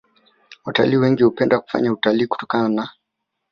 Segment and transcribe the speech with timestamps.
[0.65, 2.89] Watalii wengi hupenda kufanya utalii kutokana na